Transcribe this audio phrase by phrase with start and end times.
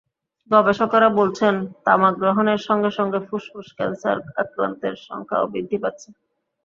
[0.51, 1.53] গবেষকেরা বলছেন,
[1.85, 6.09] তামাক গ্রহণের সঙ্গে সঙ্গে ফুসফুস ক্যানসার আক্রান্তের সংখ্যাও বৃদ্ধি পাচ্ছে।